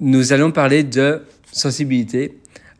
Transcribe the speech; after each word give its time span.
nous 0.00 0.32
allons 0.32 0.50
parler 0.50 0.84
de 0.84 1.22
sensibilité. 1.50 2.38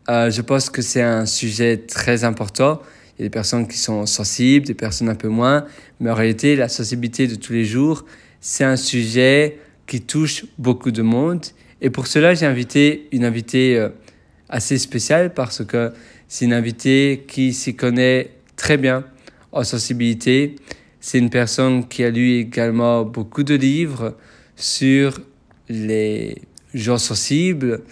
Euh, 0.08 0.31
je 0.31 0.43
pense 0.43 0.70
que 0.70 0.83
c'est 0.83 1.02
un 1.02 1.27
sujet 1.27 1.78
très 1.78 2.25
important. 2.25 2.81
Il 3.19 3.23
y 3.23 3.25
a 3.25 3.27
des 3.27 3.31
personnes 3.31 3.69
qui 3.69 3.78
sont 3.78 4.06
sensibles, 4.06 4.67
des 4.67 4.75
personnes 4.75 5.09
un 5.09 5.15
peu 5.15 5.29
moins, 5.29 5.67
mais 6.01 6.11
en 6.11 6.15
réalité, 6.15 6.57
la 6.57 6.69
sensibilité 6.69 7.27
de 7.27 7.35
tous 7.35 7.53
les 7.53 7.65
jours, 7.65 8.04
c'est 8.41 8.65
un 8.65 8.77
sujet 8.77 9.59
qui 9.87 10.01
touche 10.01 10.46
beaucoup 10.59 10.91
de 10.91 11.03
monde. 11.03 11.45
Et 11.80 11.91
pour 11.91 12.07
cela, 12.07 12.35
j'ai 12.35 12.46
invité 12.46 13.09
une 13.12 13.25
invitée 13.25 13.79
euh, 13.79 13.91
assez 14.48 14.79
spéciale 14.79 15.34
parce 15.34 15.64
que 15.64 15.93
c'est 16.29 16.45
une 16.45 16.53
invitée 16.53 17.25
qui 17.29 17.53
s'y 17.53 17.77
connaît 17.77 18.30
très 18.57 18.77
bien 18.77 19.05
en 19.53 19.64
sensibilité. 19.64 20.57
C'est 21.00 21.19
une 21.19 21.30
personne 21.30 21.87
qui 21.89 22.05
a 22.05 22.11
lu 22.11 22.39
également 22.39 23.05
beaucoup 23.05 23.43
de 23.43 23.55
livres 23.55 24.16
sur 24.57 25.21
les 25.69 26.37
gens 26.75 26.98
sensibles 26.98 27.82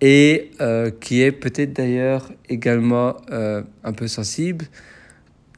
et 0.00 0.50
euh, 0.60 0.90
qui 0.90 1.22
est 1.22 1.32
peut-être 1.32 1.72
d'ailleurs 1.72 2.30
également 2.48 3.16
euh, 3.30 3.62
un 3.82 3.92
peu 3.92 4.08
sensible. 4.08 4.66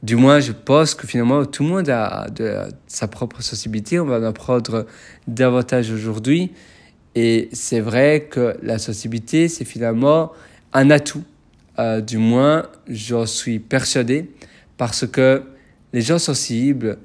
Du 0.03 0.15
moins, 0.15 0.39
je 0.39 0.51
pense 0.51 0.93
que 0.93 1.07
finalement, 1.07 1.43
tout 1.45 1.63
le 1.63 1.69
monde 1.69 1.89
a 1.89 2.27
de, 2.29 2.55
sa 2.85 3.07
propre 3.07 3.41
sensibilité. 3.41 3.99
On 3.99 4.05
va 4.05 4.19
en 4.19 4.23
apprendre 4.23 4.85
davantage 5.27 5.91
aujourd'hui. 5.91 6.51
Et 7.15 7.49
c'est 7.51 7.79
vrai 7.79 8.27
que 8.29 8.55
la 8.61 8.77
sensibilité, 8.77 9.47
c'est 9.47 9.65
finalement 9.65 10.31
un 10.71 10.91
atout. 10.91 11.23
Euh, 11.79 11.99
du 11.99 12.17
moins, 12.17 12.67
j'en 12.87 13.25
suis 13.25 13.59
persuadé. 13.59 14.29
Parce 14.77 15.07
que 15.07 15.41
les 15.93 16.01
gens 16.01 16.19
sensibles, 16.19 16.99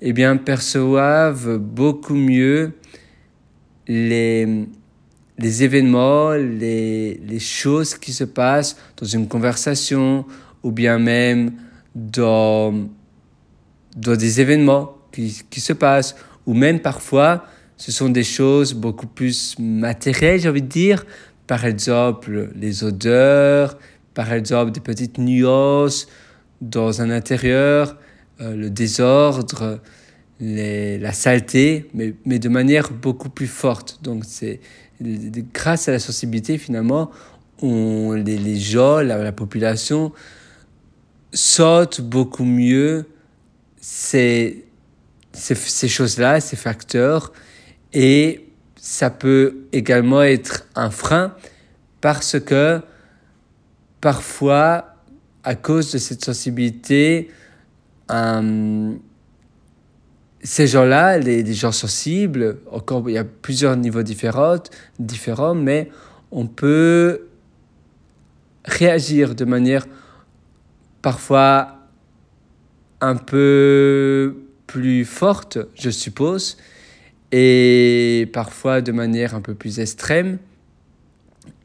eh 0.00 0.12
bien, 0.12 0.36
perçoivent 0.36 1.56
beaucoup 1.58 2.16
mieux 2.16 2.72
les, 3.86 4.66
les 5.38 5.64
événements, 5.64 6.32
les, 6.32 7.20
les 7.26 7.40
choses 7.40 7.96
qui 7.96 8.12
se 8.12 8.24
passent 8.24 8.76
dans 8.96 9.06
une 9.06 9.26
conversation 9.26 10.24
ou 10.62 10.70
bien 10.70 10.98
même 10.98 11.52
dans, 11.94 12.72
dans 13.96 14.16
des 14.16 14.40
événements 14.40 14.96
qui, 15.12 15.42
qui 15.50 15.60
se 15.60 15.72
passent 15.72 16.16
ou 16.46 16.54
même 16.54 16.80
parfois 16.80 17.46
ce 17.76 17.90
sont 17.90 18.08
des 18.08 18.24
choses 18.24 18.72
beaucoup 18.72 19.06
plus 19.06 19.56
matérielles, 19.58 20.40
j'ai 20.40 20.48
envie 20.48 20.62
de 20.62 20.68
dire. 20.68 21.04
Par 21.46 21.64
exemple, 21.64 22.50
les 22.54 22.84
odeurs, 22.84 23.78
par 24.14 24.32
exemple, 24.32 24.70
des 24.70 24.80
petites 24.80 25.18
nuances 25.18 26.06
dans 26.60 27.02
un 27.02 27.10
intérieur, 27.10 27.98
euh, 28.40 28.54
le 28.56 28.70
désordre, 28.70 29.80
les, 30.40 30.98
la 30.98 31.12
saleté, 31.12 31.90
mais, 31.94 32.14
mais 32.24 32.38
de 32.38 32.48
manière 32.48 32.90
beaucoup 32.90 33.28
plus 33.28 33.46
forte. 33.46 33.98
Donc, 34.02 34.24
c'est 34.26 34.60
grâce 35.00 35.88
à 35.88 35.92
la 35.92 35.98
sensibilité, 35.98 36.58
finalement, 36.58 37.10
on, 37.62 38.12
les, 38.12 38.38
les 38.38 38.58
gens, 38.58 39.00
la, 39.00 39.32
population, 39.32 40.12
sortent 41.32 42.00
beaucoup 42.00 42.44
mieux 42.44 43.06
ces, 43.80 44.64
ces, 45.32 45.54
ces 45.54 45.88
choses-là, 45.88 46.40
ces 46.40 46.56
facteurs, 46.56 47.32
et 47.92 48.48
ça 48.76 49.10
peut 49.10 49.66
également 49.72 50.22
être 50.22 50.66
un 50.74 50.90
frein 50.90 51.34
parce 52.00 52.38
que 52.38 52.80
parfois, 54.00 54.96
à 55.42 55.54
cause 55.54 55.92
de 55.92 55.98
cette 55.98 56.22
sensibilité, 56.22 57.30
ces 60.44 60.66
gens-là, 60.66 61.18
les, 61.18 61.54
gens 61.54 61.72
sensibles, 61.72 62.58
encore, 62.70 63.08
il 63.08 63.14
y 63.14 63.18
a 63.18 63.24
plusieurs 63.24 63.76
niveaux 63.76 64.02
différents, 64.02 64.62
différents, 64.98 65.54
mais 65.54 65.90
on 66.30 66.46
peut 66.46 67.28
réagir 68.66 69.34
de 69.34 69.46
manière 69.46 69.86
parfois 71.00 71.78
un 73.00 73.16
peu 73.16 74.36
plus 74.66 75.06
forte, 75.06 75.58
je 75.74 75.88
suppose, 75.88 76.58
et 77.32 78.28
parfois 78.32 78.82
de 78.82 78.92
manière 78.92 79.34
un 79.34 79.40
peu 79.40 79.54
plus 79.54 79.80
extrême. 79.80 80.38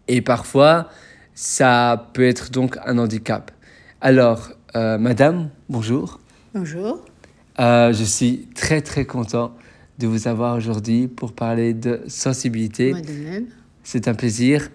Et 0.08 0.22
parfois, 0.22 0.90
ça 1.36 2.10
peut 2.14 2.26
être 2.26 2.50
donc 2.50 2.78
un 2.86 2.98
handicap. 2.98 3.52
Alors, 4.00 4.52
euh, 4.76 4.98
madame, 4.98 5.50
bonjour. 5.68 6.20
Bonjour. 6.54 7.09
Euh, 7.60 7.92
je 7.94 8.04
suis 8.04 8.48
très 8.56 8.82
très 8.82 9.06
content 9.06 9.54
de 9.98 10.08
vous 10.08 10.28
avoir 10.28 10.56
aujourd'hui 10.56 11.08
pour 11.08 11.34
parler 11.34 11.74
de 11.74 12.02
sensibilité. 12.08 12.92
Moi 12.92 13.02
de 13.02 13.12
même. 13.12 13.46
C'est 13.84 14.08
un 14.08 14.14
plaisir. 14.14 14.70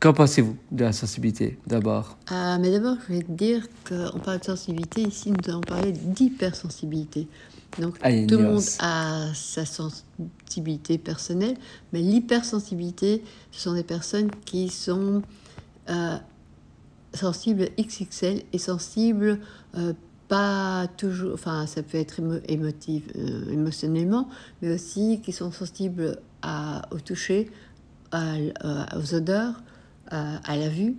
Qu'en 0.00 0.12
pensez-vous 0.12 0.56
de 0.70 0.84
la 0.84 0.92
sensibilité 0.92 1.58
d'abord? 1.66 2.18
Ah, 2.28 2.58
Mais 2.60 2.70
d'abord, 2.70 2.96
je 3.08 3.14
vais 3.14 3.22
te 3.22 3.32
dire 3.32 3.66
qu'on 3.88 4.20
parle 4.20 4.38
de 4.38 4.44
sensibilité. 4.44 5.02
Ici, 5.02 5.32
nous 5.32 5.50
allons 5.50 5.60
parler 5.60 5.90
d'hypersensibilité. 5.90 7.26
Donc, 7.80 7.96
Ah, 8.02 8.10
tout 8.12 8.36
le 8.36 8.44
monde 8.44 8.62
a 8.78 9.26
sa 9.34 9.64
sensibilité 9.64 10.98
personnelle, 10.98 11.56
mais 11.92 12.00
l'hypersensibilité, 12.00 13.24
ce 13.50 13.62
sont 13.62 13.74
des 13.74 13.82
personnes 13.82 14.30
qui 14.44 14.68
sont 14.68 15.22
euh, 15.90 16.16
sensibles 17.12 17.68
XXL 17.78 18.42
et 18.52 18.58
sensibles 18.58 19.40
euh, 19.76 19.94
pas 20.28 20.86
toujours, 20.96 21.32
enfin 21.34 21.66
ça 21.66 21.82
peut 21.82 21.98
être 21.98 22.20
émo- 22.20 22.42
émotif, 22.48 23.04
euh, 23.16 23.50
émotionnellement, 23.50 24.28
mais 24.60 24.72
aussi 24.74 25.20
qui 25.22 25.32
sont 25.32 25.50
sensibles 25.50 26.18
au 26.90 27.00
toucher, 27.00 27.50
euh, 28.14 28.50
aux 28.96 29.14
odeurs, 29.14 29.62
à, 30.10 30.36
à 30.50 30.56
la 30.56 30.68
vue. 30.68 30.96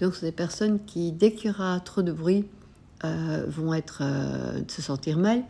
Donc 0.00 0.14
c'est 0.14 0.26
des 0.26 0.32
personnes 0.32 0.78
qui, 0.84 1.12
dès 1.12 1.32
qu'il 1.32 1.50
y 1.50 1.54
aura 1.54 1.78
trop 1.80 2.02
de 2.02 2.12
bruit, 2.12 2.46
euh, 3.04 3.44
vont 3.48 3.72
être, 3.74 4.00
euh, 4.02 4.60
se 4.68 4.82
sentir 4.82 5.18
mal, 5.18 5.42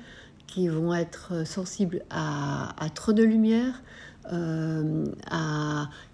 qui 0.46 0.68
vont 0.68 0.92
être 0.94 1.46
sensibles 1.46 2.02
à 2.10 2.74
trop 2.94 3.12
de 3.12 3.22
lumière, 3.22 3.82
euh, 4.32 5.04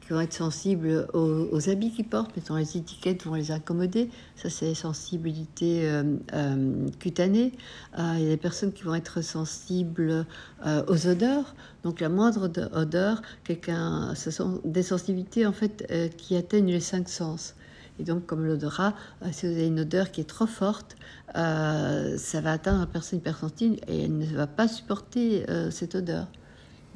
qui 0.06 0.12
vont 0.12 0.21
être 0.21 0.33
sensibles 0.33 1.09
aux, 1.15 1.69
habits 1.69 1.91
qu'ils 1.91 2.09
portent, 2.09 2.31
mais 2.37 2.43
dans 2.47 2.56
les 2.56 2.77
étiquettes 2.77 3.25
vont 3.25 3.34
les 3.34 3.50
accommoder. 3.50 4.09
Ça, 4.37 4.49
c'est 4.49 4.72
sensibilité 4.75 5.89
euh, 5.89 6.16
euh, 6.33 6.89
cutanée. 7.00 7.53
Euh, 7.99 8.15
il 8.16 8.22
y 8.22 8.27
a 8.27 8.31
des 8.31 8.37
personnes 8.37 8.72
qui 8.72 8.84
vont 8.84 8.95
être 8.95 9.21
sensibles 9.21 10.25
euh, 10.65 10.84
aux 10.87 11.09
odeurs. 11.09 11.56
Donc, 11.83 12.00
la 12.00 12.09
moindre 12.09 12.47
de- 12.47 12.69
odeur, 12.72 13.21
quelqu'un, 13.43 14.15
ce 14.15 14.31
sont 14.31 14.61
des 14.65 14.84
sensibilités 14.84 15.45
en 15.45 15.53
fait 15.53 15.93
qui 16.16 16.37
atteignent 16.37 16.71
les 16.71 16.81
cinq 16.81 17.09
sens. 17.09 17.55
Et 17.99 18.05
donc, 18.05 18.27
comme 18.27 18.45
l'odorat, 18.45 18.95
si 19.33 19.47
vous 19.47 19.53
avez 19.53 19.66
une 19.66 19.81
odeur 19.81 20.12
qui 20.12 20.21
est 20.21 20.25
trop 20.25 20.47
forte, 20.47 20.97
ça 21.34 22.41
va 22.43 22.53
atteindre 22.53 22.81
la 22.81 22.87
personne 22.87 23.19
hypersensible 23.19 23.77
et 23.89 24.05
elle 24.05 24.16
ne 24.16 24.27
va 24.27 24.47
pas 24.47 24.69
supporter 24.69 25.47
cette 25.71 25.95
odeur. 25.95 26.27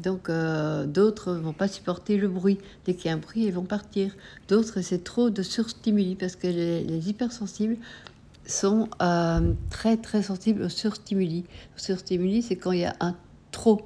Donc, 0.03 0.29
euh, 0.29 0.87
d'autres 0.87 1.33
vont 1.33 1.53
pas 1.53 1.69
supporter 1.69 2.17
le 2.17 2.29
bruit. 2.29 2.59
Dès 2.85 2.95
qu'il 2.95 3.07
y 3.07 3.09
a 3.09 3.15
un 3.15 3.19
bruit, 3.19 3.45
ils 3.45 3.53
vont 3.53 3.65
partir. 3.65 4.13
D'autres, 4.49 4.81
c'est 4.81 5.05
trop 5.05 5.31
de 5.31 5.43
surstimuli 5.43 6.15
parce 6.15 6.37
que 6.37 6.47
les, 6.47 6.83
les 6.85 7.09
hypersensibles 7.09 7.77
sont 8.47 8.89
euh, 9.01 9.53
très, 9.71 9.97
très 9.97 10.23
sensibles 10.23 10.63
aux 10.63 10.69
surstimuli. 10.69 11.45
Le 11.77 11.81
surstimuli, 11.81 12.43
c'est 12.43 12.57
quand 12.57 12.73
il 12.73 12.81
y 12.81 12.85
a 12.85 12.95
un 13.01 13.15
trop. 13.51 13.83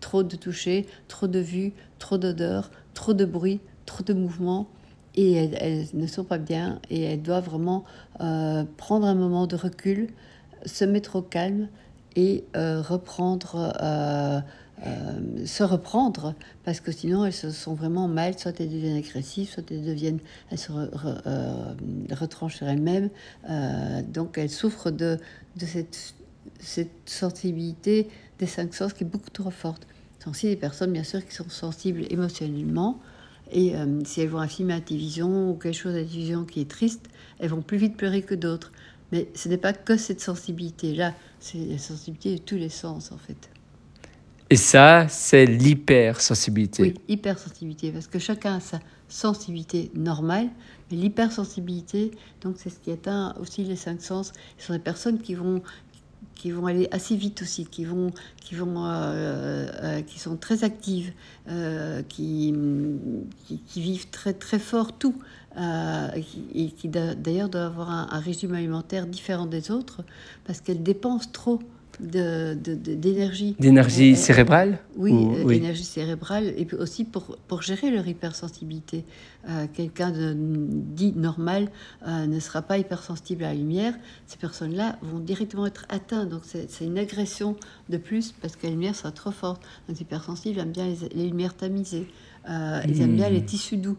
Trop 0.00 0.22
de 0.22 0.36
toucher, 0.36 0.86
trop 1.06 1.28
de 1.28 1.38
vues, 1.38 1.72
trop 1.98 2.18
d'odeurs, 2.18 2.70
trop 2.92 3.14
de 3.14 3.24
bruit, 3.24 3.60
trop 3.86 4.02
de 4.02 4.12
mouvements. 4.12 4.68
Et 5.14 5.32
elles, 5.32 5.56
elles 5.60 5.86
ne 5.94 6.06
sont 6.06 6.24
pas 6.24 6.38
bien 6.38 6.80
et 6.90 7.02
elles 7.02 7.22
doivent 7.22 7.44
vraiment 7.44 7.84
euh, 8.20 8.64
prendre 8.76 9.06
un 9.06 9.14
moment 9.14 9.46
de 9.46 9.56
recul, 9.56 10.08
se 10.64 10.84
mettre 10.84 11.16
au 11.16 11.22
calme 11.22 11.68
et 12.16 12.44
euh, 12.56 12.82
reprendre, 12.82 13.72
euh, 14.84 15.46
se 15.46 15.62
reprendre, 15.62 16.34
parce 16.64 16.80
que 16.80 16.92
sinon 16.92 17.24
elles 17.24 17.32
se 17.32 17.50
sont 17.50 17.74
vraiment 17.74 18.08
mal, 18.08 18.38
soit 18.38 18.60
elles 18.60 18.70
deviennent 18.70 18.96
agressives, 18.96 19.48
soit 19.48 19.70
elles 19.70 19.84
deviennent, 19.84 20.20
elles 20.50 20.58
se 20.58 20.72
euh, 20.72 21.74
retranchent 22.10 22.56
sur 22.56 22.68
elles-mêmes, 22.68 23.10
Euh, 23.50 24.02
donc 24.02 24.38
elles 24.38 24.50
souffrent 24.50 24.90
de, 24.90 25.18
de 25.56 25.66
cette, 25.66 26.14
cette 26.60 26.90
sensibilité 27.06 28.08
des 28.38 28.46
cinq 28.46 28.74
sens 28.74 28.92
qui 28.92 29.04
est 29.04 29.06
beaucoup 29.06 29.30
trop 29.30 29.50
forte. 29.50 29.86
Ce 30.18 30.24
sont 30.24 30.30
aussi 30.30 30.46
des 30.46 30.56
personnes, 30.56 30.92
bien 30.92 31.04
sûr, 31.04 31.24
qui 31.26 31.34
sont 31.34 31.48
sensibles 31.48 32.04
émotionnellement, 32.10 33.00
et 33.50 33.74
si 34.04 34.20
elles 34.20 34.30
voient 34.30 34.42
un 34.42 34.48
film 34.48 34.70
à 34.70 34.76
la 34.76 34.80
télévision 34.80 35.50
ou 35.50 35.54
quelque 35.54 35.76
chose 35.76 35.94
à 35.94 35.98
la 35.98 36.04
télévision 36.04 36.44
qui 36.44 36.60
est 36.60 36.70
triste, 36.70 37.04
elles 37.38 37.50
vont 37.50 37.60
plus 37.60 37.76
vite 37.76 37.96
pleurer 37.96 38.22
que 38.22 38.34
d'autres. 38.34 38.72
Mais 39.10 39.28
ce 39.34 39.48
n'est 39.50 39.58
pas 39.58 39.74
que 39.74 39.98
cette 39.98 40.22
sensibilité-là, 40.22 41.12
c'est 41.38 41.58
la 41.58 41.78
sensibilité 41.78 42.36
de 42.36 42.40
tous 42.40 42.56
les 42.56 42.70
sens, 42.70 43.12
en 43.12 43.18
fait. 43.18 43.51
Et 44.52 44.56
ça, 44.56 45.08
c'est 45.08 45.46
l'hypersensibilité. 45.46 46.82
Oui, 46.82 46.94
hypersensibilité, 47.08 47.90
parce 47.90 48.06
que 48.06 48.18
chacun 48.18 48.56
a 48.56 48.60
sa 48.60 48.80
sensibilité 49.08 49.90
normale, 49.94 50.50
mais 50.90 50.98
l'hypersensibilité, 50.98 52.10
donc 52.42 52.56
c'est 52.58 52.68
ce 52.68 52.78
qui 52.78 52.90
atteint 52.90 53.34
aussi 53.40 53.64
les 53.64 53.76
cinq 53.76 54.02
sens. 54.02 54.34
Ce 54.58 54.66
sont 54.66 54.74
des 54.74 54.78
personnes 54.78 55.20
qui 55.22 55.34
vont 55.34 55.62
qui 56.34 56.50
vont 56.50 56.66
aller 56.66 56.86
assez 56.90 57.16
vite 57.16 57.40
aussi, 57.40 57.64
qui 57.64 57.86
vont, 57.86 58.10
qui 58.36 58.54
vont, 58.54 58.84
euh, 58.84 59.68
euh, 59.82 60.02
qui 60.02 60.18
sont 60.18 60.36
très 60.36 60.64
actives, 60.64 61.12
euh, 61.48 62.02
qui, 62.02 62.52
vivent 63.76 64.10
très 64.10 64.34
très 64.34 64.58
fort 64.58 64.92
tout, 64.92 65.14
et 65.56 66.70
qui 66.76 66.88
d'ailleurs 66.88 67.48
doivent 67.48 67.72
avoir 67.72 67.90
un, 67.90 68.20
régime 68.20 68.54
alimentaire 68.54 69.06
différent 69.06 69.46
des 69.46 69.70
autres 69.70 70.02
parce 70.44 70.60
qu'elles 70.60 70.82
dépensent 70.82 71.30
trop 71.32 71.60
d'énergie. 72.00 73.56
D'énergie 73.58 74.16
cérébrale 74.16 74.78
Oui, 74.96 75.12
d'énergie 75.46 75.84
cérébrale, 75.84 76.52
et 76.56 76.64
puis 76.64 76.76
aussi 76.76 77.04
pour, 77.04 77.36
pour 77.48 77.62
gérer 77.62 77.90
leur 77.90 78.06
hypersensibilité. 78.06 79.04
Euh, 79.48 79.66
quelqu'un 79.72 80.12
de 80.12 80.36
dit 80.36 81.12
normal 81.16 81.68
euh, 82.06 82.26
ne 82.26 82.38
sera 82.38 82.62
pas 82.62 82.78
hypersensible 82.78 83.42
à 83.42 83.48
la 83.48 83.54
lumière. 83.54 83.94
Ces 84.26 84.38
personnes-là 84.38 84.98
vont 85.02 85.18
directement 85.18 85.66
être 85.66 85.84
atteintes. 85.88 86.28
Donc 86.28 86.42
c'est 86.44 86.84
une 86.84 86.98
agression 86.98 87.56
de 87.88 87.96
plus 87.96 88.32
parce 88.32 88.54
que 88.54 88.66
la 88.66 88.72
lumière 88.72 88.94
sera 88.94 89.10
trop 89.10 89.32
forte. 89.32 89.62
Les 89.88 90.00
hypersensibles 90.00 90.60
aiment 90.60 90.72
bien 90.72 90.86
les, 91.12 91.26
lumières 91.26 91.56
tamisées. 91.56 92.06
Euh, 92.48 92.80
ils 92.86 93.00
aiment 93.00 93.16
bien 93.16 93.30
les 93.30 93.40
mmh. 93.40 93.46
tissus 93.46 93.76
doux. 93.78 93.96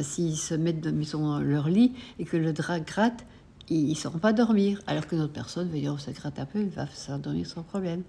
S'ils 0.00 0.36
se 0.36 0.54
mettent 0.54 0.80
dans 0.80 1.40
leur 1.40 1.68
lit 1.68 1.92
et 2.18 2.24
que 2.24 2.36
le 2.36 2.52
drap 2.52 2.80
gratte, 2.80 3.26
ils 3.70 3.90
ne 3.90 3.94
sauront 3.94 4.18
pas 4.18 4.32
dormir. 4.32 4.80
Alors 4.86 5.06
que 5.06 5.16
notre 5.16 5.32
personne 5.32 5.68
va 5.68 5.78
dire, 5.78 5.92
oh, 5.94 5.98
ça 5.98 6.12
gratte 6.12 6.38
un 6.38 6.44
peu, 6.44 6.60
il 6.60 6.68
va 6.68 6.86
s'endormir 6.92 7.46
sans 7.46 7.62
problème. 7.62 8.02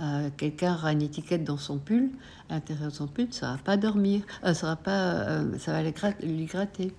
Euh, 0.00 0.28
quelqu'un 0.36 0.74
aura 0.74 0.92
une 0.92 1.02
étiquette 1.02 1.42
dans 1.42 1.58
son 1.58 1.78
pull, 1.78 2.10
à 2.48 2.54
l'intérieur 2.54 2.90
de 2.90 2.94
son 2.94 3.08
pull, 3.08 3.26
ça 3.32 3.52
va 3.52 3.58
pas 3.58 3.76
dormir, 3.76 4.22
euh, 4.44 4.54
ça 4.54 4.68
va 4.68 4.76
pas, 4.76 4.90
euh, 4.90 5.58
ça 5.58 5.72
va 5.72 5.82
lui 5.82 6.44
gratter. 6.44 6.92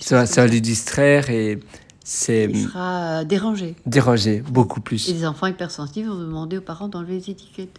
Ça, 0.00 0.26
ça 0.26 0.42
va 0.42 0.48
lui 0.48 0.60
distraire 0.60 1.30
et 1.30 1.60
c'est. 2.02 2.46
Il 2.50 2.64
sera 2.64 3.24
dérangé. 3.24 3.76
Dérangé, 3.86 4.40
beaucoup 4.40 4.80
plus. 4.80 5.08
Et 5.08 5.12
les 5.12 5.26
enfants 5.26 5.46
hypersensibles 5.46 6.08
vont 6.08 6.18
demander 6.18 6.58
aux 6.58 6.62
parents 6.62 6.88
d'enlever 6.88 7.14
les 7.14 7.30
étiquettes. 7.30 7.78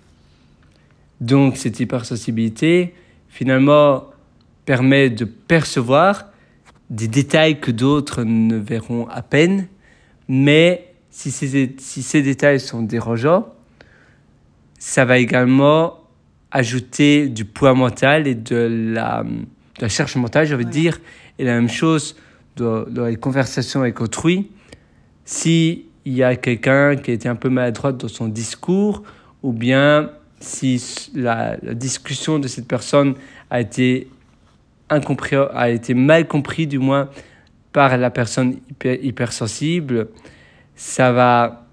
Donc 1.19 1.57
cette 1.57 1.79
hypersensibilité, 1.81 2.95
finalement, 3.27 4.05
permet 4.65 5.09
de 5.09 5.25
percevoir 5.25 6.27
des 6.89 7.09
détails 7.09 7.59
que 7.59 7.71
d'autres 7.71 8.23
ne 8.23 8.55
verront 8.55 9.07
à 9.09 9.21
peine 9.21 9.67
mais 10.33 10.93
si 11.09 11.29
ces, 11.29 11.75
si 11.77 12.03
ces 12.03 12.21
détails 12.21 12.61
sont 12.61 12.83
dérangeants, 12.83 13.53
ça 14.79 15.03
va 15.03 15.17
également 15.17 15.99
ajouter 16.51 17.27
du 17.27 17.43
poids 17.43 17.73
mental 17.73 18.27
et 18.27 18.35
de 18.35 18.93
la, 18.93 19.23
de 19.23 19.81
la 19.81 19.89
charge 19.89 20.15
mentale, 20.15 20.47
je 20.47 20.55
veux 20.55 20.63
dire. 20.63 21.01
Et 21.37 21.43
la 21.43 21.55
même 21.55 21.67
chose 21.67 22.15
dans, 22.55 22.85
les 23.05 23.17
conversations 23.17 23.81
avec 23.81 23.99
autrui. 23.99 24.49
S'il 25.25 25.83
y 26.05 26.23
a 26.23 26.37
quelqu'un 26.37 26.95
qui 26.95 27.11
a 27.11 27.13
été 27.13 27.27
un 27.27 27.35
peu 27.35 27.49
maladroit 27.49 27.91
dans 27.91 28.07
son 28.07 28.29
discours, 28.29 29.03
ou 29.43 29.51
bien 29.51 30.11
si 30.39 30.81
la, 31.13 31.57
la 31.61 31.73
discussion 31.73 32.39
de 32.39 32.47
cette 32.47 32.69
personne 32.69 33.15
a 33.49 33.59
été, 33.59 34.07
a 34.87 35.69
été 35.69 35.93
mal 35.93 36.25
compris, 36.25 36.67
du 36.67 36.79
moins 36.79 37.09
par 37.71 37.97
la 37.97 38.09
personne 38.09 38.57
hypersensible, 38.83 40.09
ça 40.75 41.11
va. 41.11 41.67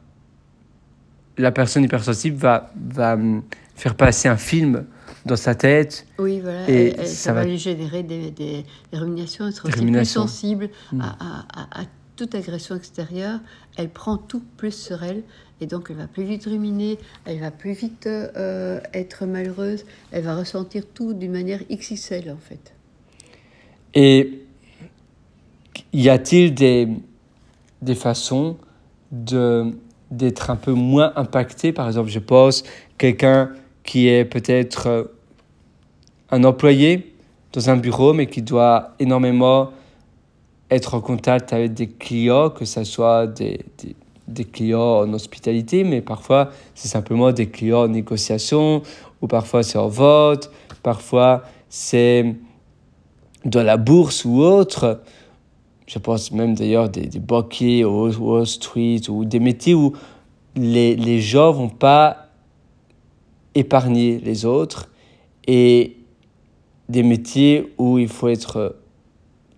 La 1.36 1.52
personne 1.52 1.84
hypersensible 1.84 2.36
va, 2.36 2.72
va 2.76 3.14
hum, 3.14 3.42
faire 3.76 3.94
passer 3.94 4.28
un 4.28 4.36
film 4.36 4.84
dans 5.24 5.36
sa 5.36 5.54
tête. 5.54 6.06
Oui, 6.18 6.40
voilà. 6.40 6.68
Et, 6.68 7.06
ça, 7.06 7.32
va 7.32 7.44
lui 7.44 7.58
générer 7.58 8.02
des, 8.02 8.30
des, 8.30 8.64
des 8.92 8.98
ruminations, 8.98 9.46
être 9.46 9.68
aussi 9.68 9.86
plus 9.86 10.04
sensible 10.04 10.70
hmm. 10.92 11.00
à, 11.00 11.16
à, 11.54 11.82
à, 11.82 11.84
toute 12.16 12.34
agression 12.34 12.74
extérieure. 12.74 13.38
Elle 13.76 13.90
prend 13.90 14.16
tout 14.16 14.42
plus 14.56 14.72
sur 14.72 15.04
elle. 15.04 15.22
Et 15.60 15.66
donc, 15.66 15.88
elle 15.90 15.96
va 15.96 16.06
plus 16.06 16.24
vite 16.24 16.44
ruminer, 16.44 16.98
elle 17.24 17.40
va 17.40 17.50
plus 17.50 17.72
vite 17.72 18.06
euh, 18.06 18.80
être 18.94 19.26
malheureuse, 19.26 19.84
elle 20.12 20.22
va 20.22 20.36
ressentir 20.36 20.84
tout 20.94 21.14
d'une 21.14 21.32
manière 21.32 21.60
XXL, 21.68 22.30
en 22.30 22.36
fait. 22.36 22.72
Et 23.94 24.46
y 25.92 26.08
a-t-il 26.08 26.54
des, 26.54 26.88
des 27.82 27.94
façons 27.94 28.56
de 29.10 29.72
d'être 30.10 30.50
un 30.50 30.56
peu 30.56 30.72
moins 30.72 31.12
impacté? 31.16 31.72
Par 31.72 31.86
exemple, 31.86 32.08
je 32.08 32.18
pense 32.18 32.64
quelqu'un 32.96 33.50
qui 33.84 34.08
est 34.08 34.24
peut-être 34.24 34.86
euh, 34.86 35.04
un 36.30 36.44
employé 36.44 37.14
dans 37.52 37.68
un 37.68 37.76
bureau, 37.76 38.14
mais 38.14 38.26
qui 38.26 38.40
doit 38.40 38.94
énormément 38.98 39.70
être 40.70 40.94
en 40.94 41.00
contact 41.00 41.52
avec 41.52 41.74
des 41.74 41.88
clients, 41.88 42.50
que 42.50 42.64
ce 42.64 42.84
soit 42.84 43.26
des, 43.26 43.60
des, 43.82 43.96
des 44.28 44.44
clients 44.44 45.00
en 45.00 45.12
hospitalité, 45.12 45.84
mais 45.84 46.00
parfois 46.00 46.50
c'est 46.74 46.88
simplement 46.88 47.32
des 47.32 47.48
clients 47.48 47.84
en 47.84 47.88
négociation, 47.88 48.82
ou 49.20 49.26
parfois 49.26 49.62
c'est 49.62 49.78
en 49.78 49.88
vote, 49.88 50.50
parfois 50.82 51.42
c'est 51.68 52.34
dans 53.44 53.62
la 53.62 53.76
bourse 53.76 54.24
ou 54.24 54.40
autre 54.40 55.00
je 55.88 55.98
pense 55.98 56.32
même 56.32 56.54
d'ailleurs 56.54 56.90
des, 56.90 57.06
des 57.06 57.18
banquiers 57.18 57.82
au 57.82 58.12
Wall 58.12 58.46
Street 58.46 59.00
ou 59.08 59.24
des 59.24 59.40
métiers 59.40 59.74
où 59.74 59.94
les, 60.54 60.94
les 60.94 61.18
gens 61.18 61.50
vont 61.50 61.70
pas 61.70 62.28
épargner 63.54 64.18
les 64.18 64.44
autres 64.44 64.90
et 65.46 65.96
des 66.90 67.02
métiers 67.02 67.72
où 67.78 67.98
il 67.98 68.08
faut 68.08 68.28
être 68.28 68.76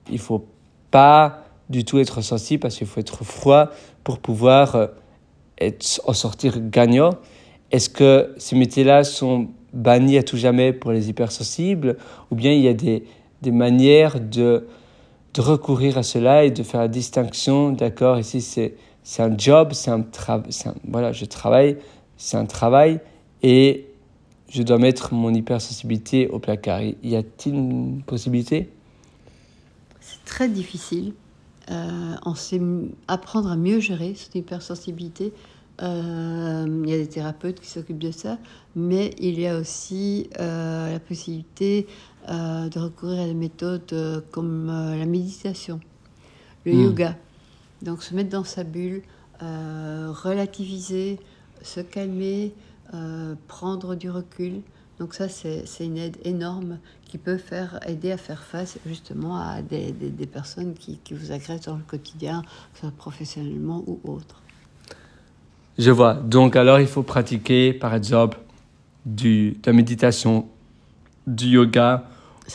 il 0.09 0.19
faut 0.19 0.47
pas 0.91 1.45
du 1.69 1.85
tout 1.85 1.99
être 1.99 2.21
sensible 2.21 2.61
parce 2.61 2.77
qu'il 2.77 2.87
faut 2.87 3.01
être 3.01 3.25
froid 3.25 3.71
pour 4.05 4.19
pouvoir 4.19 4.77
euh, 4.77 4.87
en 6.05 6.13
sortir 6.13 6.55
gagnant. 6.61 7.11
Est-ce 7.71 7.91
que 7.91 8.35
ces 8.39 8.57
métiers-là 8.57 9.05
sont 9.05 9.49
bannis 9.73 10.19
à 10.19 10.23
tout 10.23 10.37
jamais 10.37 10.73
pour 10.73 10.93
les 10.93 11.09
hypersensibles 11.09 11.97
ou 12.31 12.35
bien 12.35 12.53
il 12.53 12.63
y 12.63 12.69
a 12.69 12.73
des, 12.73 13.05
des 13.43 13.53
manières 13.53 14.21
de 14.21 14.67
de 15.35 15.41
recourir 15.41 15.99
à 15.99 16.03
cela 16.03 16.45
et 16.45 16.51
de 16.51 16.63
faire 16.63 16.81
la 16.81 16.89
distinction, 16.89 17.71
d'accord, 17.71 18.19
ici 18.19 18.41
c'est, 18.41 18.75
c'est 19.03 19.23
un 19.23 19.37
job, 19.37 19.73
c'est 19.73 19.91
un 19.91 20.03
travail, 20.03 20.51
voilà, 20.89 21.13
je 21.13 21.25
travaille, 21.25 21.77
c'est 22.17 22.37
un 22.37 22.47
travail 22.47 23.01
et 23.43 23.87
je 24.49 24.63
dois 24.63 24.79
mettre 24.79 25.15
mon 25.15 25.33
hypersensibilité 25.33 26.29
au 26.29 26.39
placard. 26.39 26.83
Y 26.83 27.17
a-t-il 27.17 27.55
une 27.55 28.03
possibilité? 28.03 28.69
C'est 30.01 30.25
très 30.25 30.49
difficile. 30.49 31.15
Euh, 31.71 32.15
on 32.27 32.35
sait 32.35 32.61
apprendre 33.07 33.49
à 33.49 33.57
mieux 33.57 33.79
gérer 33.79 34.15
cette 34.17 34.35
hypersensibilité. 34.35 35.33
Euh, 35.83 36.67
il 36.85 36.91
y 36.91 36.95
a 36.95 36.99
des 36.99 37.09
thérapeutes 37.09 37.61
qui 37.61 37.69
s'occupent 37.69 37.99
de 37.99 38.11
ça, 38.11 38.39
mais 38.77 39.15
il 39.19 39.41
y 39.41 39.47
a 39.47 39.59
aussi 39.59 40.29
euh, 40.39 40.93
la 40.93 41.01
possibilité 41.01 41.87
euh, 42.29 42.69
de 42.69 42.79
recourir 42.79 43.23
à 43.23 43.27
des 43.27 43.35
méthodes 43.35 44.25
comme 44.31 44.67
la 44.67 45.07
méditation, 45.07 45.81
le 46.67 46.75
hmm. 46.75 46.81
yoga. 46.83 47.17
Donc 47.83 48.03
se 48.03 48.15
mettre 48.15 48.31
dans 48.31 48.45
sa 48.45 48.63
bulle, 48.63 49.03
relativiser, 49.41 51.19
se 51.63 51.81
calmer, 51.81 52.53
prendre 53.49 53.95
du 53.95 54.11
recul. 54.11 54.61
Donc 54.99 55.15
ça, 55.15 55.31
c'est 55.31 55.65
une 55.81 55.97
aide 55.97 56.19
énorme 56.25 56.79
qui 57.07 57.17
peut 57.17 57.39
faire, 57.39 57.81
aider 57.89 58.13
à 58.13 58.19
faire 58.19 58.43
face 58.43 58.79
justement 58.85 59.41
à 59.41 59.63
des, 59.63 59.93
des, 59.93 60.27
personnes 60.27 60.75
qui, 60.75 60.99
qui, 60.99 61.15
vous 61.15 61.33
agressent 61.33 61.65
dans 61.65 61.77
le 61.77 61.83
quotidien, 61.83 62.43
soit 62.75 62.91
professionnellement 62.91 63.83
ou 63.87 63.99
autre. 64.05 64.43
Je 65.81 65.91
vois. 65.91 66.13
Donc 66.15 66.57
alors, 66.57 66.79
il 66.79 66.87
faut 66.87 67.03
pratiquer, 67.03 67.73
par 67.73 67.95
exemple, 67.95 68.39
du, 69.07 69.53
de 69.53 69.67
la 69.67 69.73
méditation, 69.73 70.47
du 71.27 71.47
yoga 71.47 72.05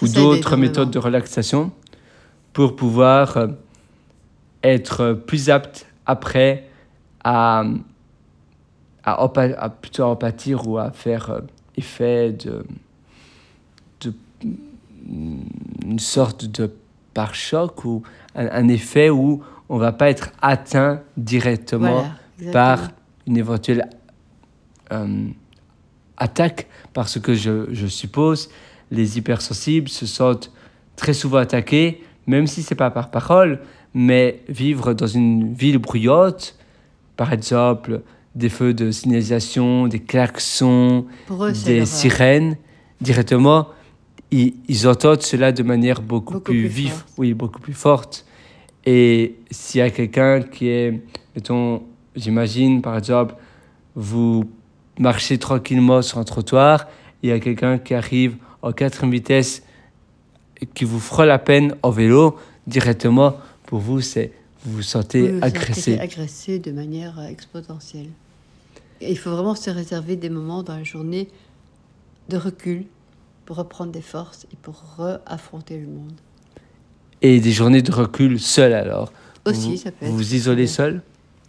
ou 0.01 0.07
d'autres 0.07 0.57
méthodes 0.57 0.91
de 0.91 0.99
relaxation 0.99 1.71
pour 2.53 2.75
pouvoir 2.75 3.37
euh, 3.37 3.47
être 4.63 5.13
plus 5.13 5.49
apte 5.49 5.87
après 6.05 6.67
à, 7.23 7.63
à, 9.03 9.69
plutôt 9.69 10.03
à 10.03 10.17
ou 10.65 10.77
à 10.77 10.91
faire 10.91 11.29
euh, 11.31 11.39
effet 11.77 12.31
de, 12.31 12.63
de 14.01 14.13
une 15.11 15.99
sorte 15.99 16.45
de 16.45 16.71
pare-choc 17.13 17.85
ou 17.85 18.03
un, 18.35 18.67
effet 18.67 19.09
où 19.09 19.41
on 19.69 19.77
va 19.77 19.91
pas 19.91 20.09
être 20.09 20.31
atteint 20.41 21.01
directement 21.17 22.05
par 22.51 22.91
une 23.27 23.37
éventuelle 23.37 23.89
euh, 24.91 25.27
attaque 26.17 26.67
parce 26.93 27.19
que 27.19 27.33
je, 27.33 27.67
je 27.71 27.87
suppose. 27.87 28.49
Les 28.91 29.17
hypersensibles 29.17 29.89
se 29.89 30.05
sentent 30.05 30.51
très 30.95 31.13
souvent 31.13 31.39
attaqués, 31.39 32.03
même 32.27 32.47
si 32.47 32.63
c'est 32.63 32.75
pas 32.75 32.91
par 32.91 33.11
parole, 33.11 33.61
mais 33.93 34.41
vivre 34.47 34.93
dans 34.93 35.07
une 35.07 35.53
ville 35.53 35.77
bruyante, 35.77 36.55
par 37.15 37.33
exemple 37.33 38.01
des 38.35 38.49
feux 38.49 38.73
de 38.73 38.91
signalisation, 38.91 39.87
des 39.87 39.99
klaxons, 39.99 41.05
des 41.65 41.85
sirènes, 41.85 42.57
directement, 42.99 43.69
ils, 44.31 44.87
entendent 44.87 45.21
cela 45.21 45.53
de 45.53 45.63
manière 45.63 46.01
beaucoup, 46.01 46.41
plus, 46.41 46.67
vive, 46.67 47.03
oui, 47.17 47.33
beaucoup 47.33 47.61
plus 47.61 47.73
forte. 47.73 48.25
Et 48.85 49.37
s'il 49.49 49.79
y 49.79 49.81
a 49.81 49.89
quelqu'un 49.89 50.41
qui 50.41 50.67
est, 50.67 51.01
mettons, 51.33 51.83
j'imagine, 52.15 52.81
par 52.81 52.97
exemple, 52.97 53.35
vous 53.95 54.45
marchez 54.99 55.37
tranquillement 55.37 56.01
sur 56.01 56.17
un 56.17 56.23
trottoir, 56.23 56.87
il 57.23 57.29
y 57.29 57.31
a 57.31 57.39
quelqu'un 57.39 57.77
qui 57.77 57.93
arrive 57.93 58.37
en 58.61 58.71
quatrième 58.71 59.11
vitesse 59.11 59.63
et 60.61 60.65
qui 60.65 60.85
vous 60.85 60.99
fera 60.99 61.25
la 61.25 61.39
peine 61.39 61.75
en 61.83 61.89
vélo, 61.89 62.37
directement, 62.67 63.35
pour 63.65 63.79
vous, 63.79 64.01
c'est 64.01 64.31
vous 64.63 64.77
vous 64.77 64.81
sentez 64.81 65.31
vous 65.31 65.39
agressé. 65.43 65.91
sentez 65.93 65.99
agressé 65.99 66.59
de 66.59 66.71
manière 66.71 67.19
euh, 67.19 67.27
exponentielle. 67.27 68.09
Et 69.01 69.11
il 69.11 69.17
faut 69.17 69.29
vraiment 69.29 69.53
se 69.55 69.69
réserver 69.69 70.15
des 70.15 70.29
moments 70.29 70.63
dans 70.63 70.75
la 70.77 70.83
journée 70.83 71.27
de 72.29 72.37
recul 72.37 72.85
pour 73.45 73.57
reprendre 73.57 73.91
des 73.91 74.01
forces 74.01 74.47
et 74.51 74.55
pour 74.61 74.75
re-affronter 74.97 75.77
le 75.77 75.87
monde. 75.87 76.13
Et 77.21 77.39
des 77.39 77.51
journées 77.51 77.81
de 77.83 77.91
recul 77.91 78.39
seul 78.39 78.73
alors? 78.73 79.11
Aussi, 79.45 79.71
vous, 79.71 79.77
ça 79.77 79.91
peut 79.91 80.05
vous 80.05 80.11
être. 80.11 80.15
vous 80.15 80.33
isolez 80.35 80.61
Ouais. 80.63 80.67
seul? 80.67 81.01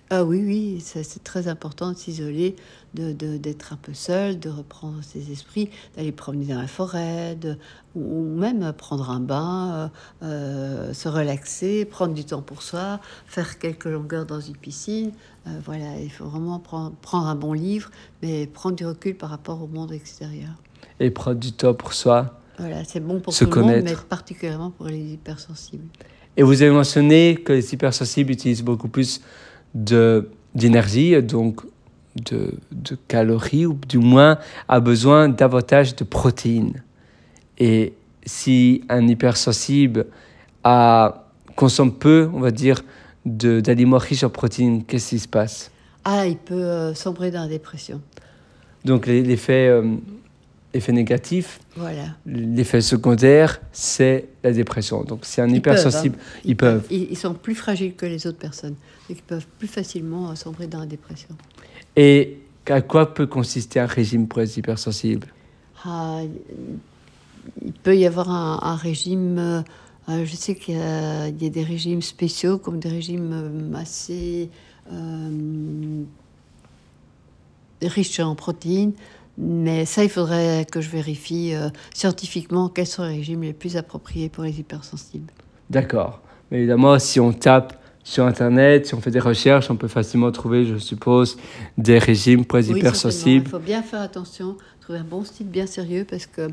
Ah 0.09 0.25
oui, 0.25 0.41
oui, 0.45 0.81
c'est 0.85 1.25
très 1.25 1.49
important 1.49 1.91
de 1.91 1.97
s'isoler, 1.97 2.55
de, 2.95 3.13
de- 3.13 3.39
d'être 3.39 3.73
un 3.73 3.77
peu 3.77 3.93
seul, 3.93 4.39
de 4.39 4.49
reprendre 4.49 5.03
ses 5.03 5.33
esprits, 5.33 5.69
d'aller 5.97 6.13
promener 6.13 6.55
dans 6.55 6.61
la 6.61 6.69
forêt, 6.69 7.35
de- 7.35 7.57
ou, 7.97 8.23
même 8.23 8.73
prendre 8.73 9.11
un 9.11 9.19
bain, 9.19 9.91
euh, 10.23 10.27
euh, 10.27 10.95
se 10.95 11.09
relaxer, 11.09 11.85
prendre 11.85 12.15
du 12.15 12.25
temps 12.25 12.41
pour 12.41 12.63
soi, 12.63 13.01
faire 13.27 13.59
quelques 13.59 13.87
longueurs 13.87 14.27
dans 14.27 14.41
une 14.41 14.57
piscine. 14.57 15.11
Euh, 15.49 15.51
voilà, 15.65 15.99
il 16.01 16.11
faut 16.13 16.27
vraiment 16.27 16.61
prendre, 16.61 16.93
prendre 17.03 17.27
un 17.27 17.35
bon 17.35 17.53
livre, 17.53 17.91
mais 18.23 18.47
prendre 18.47 18.77
du 18.77 18.87
recul 18.87 19.17
par 19.17 19.31
rapport 19.31 19.61
au 19.61 19.67
monde 19.67 19.91
extérieur. 19.91 20.51
et 21.01 21.11
prendre 21.11 21.41
du 21.41 21.51
temps 21.53 21.75
pour 21.75 21.93
soi. 21.95 22.39
Voilà, 22.59 22.85
c'est 22.85 23.01
bon 23.01 23.19
pour 23.21 23.35
Se 23.35 23.45
tout 23.45 23.51
le 23.51 23.61
monde, 23.61 23.71
mais 23.73 23.79
connaître. 23.81 24.05
particulièrement 24.07 24.71
pour 24.71 24.87
les 24.87 25.01
hypersensibles. 25.15 25.85
Et 26.39 26.43
vous 26.45 26.63
avez 26.63 26.71
mentionné 26.71 27.35
que 27.45 27.53
les 27.53 27.75
hypersensibles 27.75 28.31
utilisent 28.31 28.63
beaucoup 28.63 28.89
plus 28.89 29.21
d'énergie, 29.75 31.23
donc 31.23 31.63
de, 32.17 32.55
de 32.73 32.97
calories, 33.09 33.67
ou 33.67 33.79
du 33.89 33.99
moins 33.99 34.39
a 34.69 34.81
besoin 34.81 35.29
davantage 35.29 35.95
de 35.97 36.05
protéines. 36.05 36.83
Et 37.59 37.95
si 38.25 38.83
un 38.89 39.07
hypersensible 39.07 40.07
a, 40.65 41.27
consomme 41.55 41.93
peu, 41.93 42.29
on 42.33 42.41
va 42.41 42.51
dire, 42.51 42.83
d'aliments 43.25 43.99
riches 43.99 44.25
en 44.25 44.31
protéines, 44.31 44.85
qu'est-ce 44.85 45.11
qui 45.11 45.19
se 45.19 45.29
passe? 45.29 45.71
Ah, 46.05 46.27
il 46.27 46.37
peut 46.37 46.55
euh, 46.55 46.95
sombrer 46.95 47.31
dans 47.31 47.43
la 47.43 47.49
dépression. 47.49 48.01
Donc 48.85 49.07
l'effet, 49.07 49.69
euh, 49.69 49.97
l'effet 50.77 50.93
négatif, 50.93 51.61
Voilà. 51.77 52.05
l'effet 52.27 52.81
secondaire, 52.81 53.61
c'est 53.73 54.29
la 54.45 54.53
dépression. 54.53 55.03
Donc 55.03 55.25
si 55.25 55.41
un 55.41 55.49
Ils 55.49 55.61
peuvent, 55.63 55.75
hypersensible, 55.79 56.17
hein. 56.19 56.41
ils 56.45 56.57
peuvent. 56.57 56.87
Ils, 56.91 57.17
sont 57.17 57.35
plus 57.35 57.55
fragiles 57.55 57.95
que 57.95 58.07
les 58.07 58.27
autres 58.27 58.39
personnes. 58.39 58.77
Donc 59.09 59.19
ils 59.19 59.23
peuvent 59.23 59.47
plus 59.59 59.69
facilement 59.69 60.31
euh, 60.31 60.35
sombrer 60.35 60.67
dans 60.67 60.81
la 60.81 60.87
dépression. 60.87 61.31
Et 61.97 62.39
à 62.67 62.81
quoi 62.83 63.15
peut 63.15 63.27
consister 63.27 63.81
un 63.81 63.87
régime 63.87 64.27
pour 64.29 64.41
les 64.41 64.59
hypersensibles 64.59 65.29
Ah, 65.85 66.21
il 67.65 67.73
peut 67.73 67.97
y 67.97 68.07
avoir 68.07 68.31
un, 68.31 68.59
un 68.63 68.77
régime. 68.77 69.39
euh, 69.39 69.63
euh, 70.09 70.25
je 70.25 70.37
sais 70.37 70.55
qu'il 70.55 70.77
y, 70.77 70.81
a 70.81 71.29
il 71.29 71.43
y 71.43 71.47
a 71.47 71.51
des 71.51 71.65
régimes 71.65 72.03
spéciaux, 72.03 72.59
comme 72.59 72.79
des 72.79 72.89
régimes 72.89 73.75
assez 73.75 74.51
euh, 74.93 76.03
riches 77.83 78.21
en 78.21 78.35
protéines. 78.35 78.93
Mais 79.39 79.85
ça, 79.85 80.03
il 80.03 80.11
faudrait 80.11 80.67
que 80.71 80.81
je 80.81 80.89
vérifie 80.89 81.55
euh, 81.55 81.69
scientifiquement 81.95 82.69
quels 82.69 82.87
sont 82.87 83.05
les 83.05 83.17
régimes 83.17 83.43
les 83.43 83.53
plus 83.53 83.77
appropriés 83.77 84.29
pour 84.29 84.45
les 84.45 84.59
hypersensibles. 84.59 85.33
D'accord. 85.69 86.23
Mais 86.51 86.59
évidemment, 86.59 86.99
si 86.99 87.21
on 87.21 87.33
tape 87.33 87.79
sur 88.03 88.25
Internet, 88.25 88.87
si 88.87 88.95
on 88.95 89.01
fait 89.01 89.11
des 89.11 89.21
recherches, 89.21 89.71
on 89.71 89.77
peut 89.77 89.89
facilement 89.89 90.31
trouver, 90.31 90.65
je 90.65 90.79
suppose, 90.79 91.37
des 91.77 91.99
régimes 91.99 92.45
pour 92.45 92.59
les 92.59 92.71
Oui, 92.71 92.79
hypersensibles. 92.79 93.47
Il 93.47 93.51
faut 93.51 93.59
bien 93.59 93.83
faire 93.83 94.01
attention, 94.01 94.57
trouver 94.81 95.01
un 95.01 95.05
bon 95.05 95.25
style 95.25 95.49
bien 95.49 95.67
sérieux 95.67 96.07
parce 96.09 96.27
que 96.27 96.49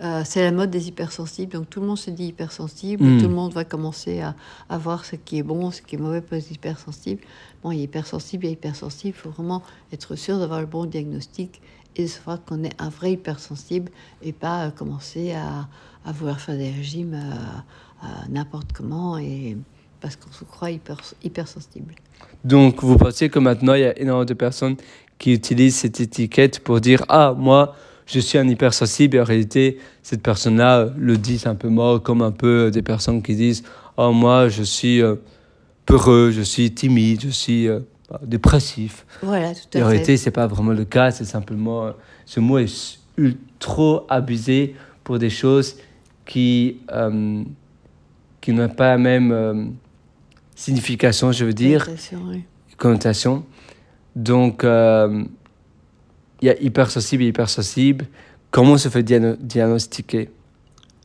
euh, 0.00 0.22
c'est 0.24 0.42
la 0.42 0.52
mode 0.52 0.70
des 0.70 0.88
hypersensibles. 0.88 1.52
Donc 1.52 1.70
tout 1.70 1.80
le 1.80 1.86
monde 1.86 1.98
se 1.98 2.10
dit 2.10 2.26
hypersensible. 2.26 3.04
Mm. 3.04 3.20
Tout 3.20 3.28
le 3.28 3.34
monde 3.34 3.52
va 3.52 3.64
commencer 3.64 4.20
à, 4.20 4.34
à 4.68 4.78
voir 4.78 5.04
ce 5.04 5.16
qui 5.16 5.38
est 5.38 5.42
bon, 5.42 5.70
ce 5.70 5.82
qui 5.82 5.94
est 5.96 5.98
mauvais 5.98 6.20
pour 6.20 6.36
les 6.36 6.52
hypersensibles. 6.52 7.22
Bon, 7.62 7.70
il 7.70 7.78
y 7.78 7.80
a 7.80 7.84
hypersensible, 7.84 8.44
il 8.44 8.48
y 8.48 8.50
a 8.50 8.52
hypersensible. 8.54 9.14
Il 9.16 9.20
faut 9.20 9.30
vraiment 9.30 9.62
être 9.92 10.16
sûr 10.16 10.38
d'avoir 10.38 10.60
le 10.60 10.66
bon 10.66 10.84
diagnostic 10.84 11.60
et 11.96 12.02
de 12.04 12.08
savoir 12.08 12.44
qu'on 12.44 12.64
est 12.64 12.80
un 12.80 12.88
vrai 12.88 13.12
hypersensible 13.12 13.92
et 14.22 14.32
pas 14.32 14.66
euh, 14.66 14.70
commencer 14.70 15.32
à, 15.32 15.68
à 16.04 16.12
vouloir 16.12 16.40
faire 16.40 16.56
des 16.56 16.70
régimes 16.70 17.14
euh, 17.14 18.06
n'importe 18.28 18.72
comment 18.72 19.16
et 19.18 19.56
parce 20.00 20.16
qu'on 20.16 20.32
se 20.32 20.44
croit 20.44 20.70
hyper, 20.70 21.00
hypersensible. 21.22 21.94
Donc, 22.44 22.82
vous 22.82 22.98
pensez 22.98 23.30
que 23.30 23.38
maintenant, 23.38 23.72
il 23.72 23.80
y 23.80 23.84
a 23.84 23.98
énormément 23.98 24.26
de 24.26 24.34
personnes 24.34 24.76
qui 25.18 25.32
utilisent 25.32 25.76
cette 25.76 25.98
étiquette 25.98 26.60
pour 26.60 26.82
dire 26.82 27.06
Ah, 27.08 27.34
moi, 27.34 27.74
je 28.06 28.20
suis 28.20 28.38
un 28.38 28.48
hypersensible. 28.48 29.16
Et 29.16 29.20
en 29.20 29.24
réalité, 29.24 29.78
cette 30.02 30.22
personne-là 30.22 30.78
euh, 30.80 30.90
le 30.98 31.16
dit 31.16 31.38
simplement 31.38 31.98
comme 31.98 32.22
un 32.22 32.32
peu 32.32 32.70
des 32.70 32.82
personnes 32.82 33.22
qui 33.22 33.34
disent 33.36 33.62
Oh, 33.96 34.12
moi, 34.12 34.48
je 34.48 34.62
suis 34.62 35.00
euh, 35.02 35.16
peureux, 35.86 36.30
je 36.32 36.42
suis 36.42 36.72
timide, 36.72 37.20
je 37.22 37.28
suis 37.30 37.68
euh, 37.68 37.80
dépressif. 38.22 39.06
Voilà, 39.22 39.52
tout 39.54 39.60
en 39.76 39.80
à 39.80 39.82
fait. 39.82 39.82
réalité, 39.84 40.16
c'est 40.16 40.30
pas 40.30 40.46
vraiment 40.46 40.72
le 40.72 40.84
cas, 40.84 41.10
c'est 41.10 41.24
simplement. 41.24 41.86
euh, 41.86 41.92
Ce 42.26 42.40
mot 42.40 42.58
est 42.58 42.98
trop 43.58 44.04
abusé 44.08 44.74
pour 45.04 45.18
des 45.18 45.30
choses 45.30 45.76
qui, 46.26 46.78
euh, 46.92 47.42
qui 48.40 48.52
n'ont 48.52 48.68
pas 48.68 48.88
la 48.90 48.98
même 48.98 49.30
euh, 49.32 49.64
signification, 50.56 51.32
je 51.32 51.44
veux 51.44 51.52
dire, 51.52 51.84
Connotation, 51.84 52.20
oui. 52.28 52.42
connotation. 52.76 53.44
Donc, 54.16 54.64
euh, 54.64 55.24
il 56.44 56.48
y 56.48 56.50
a 56.50 56.60
hypersensible 56.60 57.22
et 57.22 57.28
hypersensible. 57.28 58.06
Comment 58.50 58.76
se 58.76 58.88
fait 58.90 59.02
diagno- 59.02 59.36
diagnostiquer 59.40 60.30